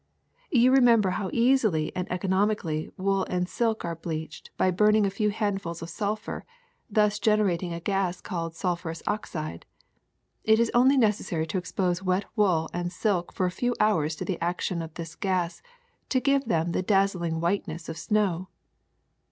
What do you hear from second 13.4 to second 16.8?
a few hours to the action of this gas to give them